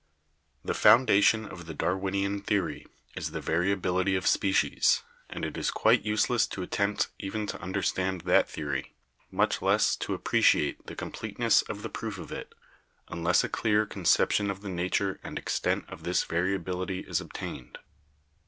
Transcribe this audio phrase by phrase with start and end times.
[0.65, 5.69] The foundation of the Darwinian theory is the variabil ity of species, and it is
[5.69, 8.95] quite useless to attempt even to understand that theory,
[9.29, 12.55] much less to appreciate the com pleteness of the proof of it,
[13.09, 17.77] unless a clear conception of the nature and extent of this variability is obtained.